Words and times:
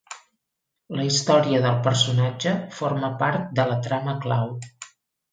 La 0.99 1.03
història 1.09 1.59
del 1.65 1.75
personatge 1.87 2.53
forma 2.77 3.11
part 3.19 3.51
de 3.61 3.65
la 3.73 3.77
trama 3.89 4.17
clau. 4.25 4.49